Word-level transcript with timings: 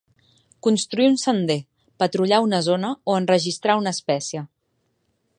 "construir 0.67 1.09
un 1.09 1.17
sender", 1.23 1.57
"patrullar 2.03 2.39
una 2.45 2.61
zona" 2.69 2.89
o 3.11 3.17
"enregistrar 3.19 3.77
una 3.83 3.93
espècie". 3.97 4.43